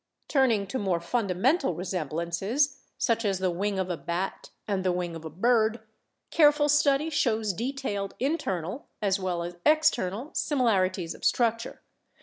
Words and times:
Turning 0.27 0.65
to 0.65 0.79
more 0.79 0.99
fundamental 0.99 1.75
resemblances, 1.75 2.79
such 2.97 3.23
as 3.23 3.37
the 3.37 3.51
wing 3.51 3.77
of 3.77 3.87
a 3.91 3.95
bat 3.95 4.49
and 4.67 4.83
the 4.83 4.91
wing 4.91 5.15
of 5.15 5.23
a 5.23 5.29
bird, 5.29 5.79
careful 6.31 6.67
study 6.67 7.11
shows 7.11 7.53
detailed 7.53 8.15
internal 8.19 8.87
as 8.99 9.19
well 9.19 9.43
as 9.43 9.57
external 9.63 10.31
similar 10.33 10.89
ities 10.89 11.13
of 11.13 11.23
structure. 11.23 11.83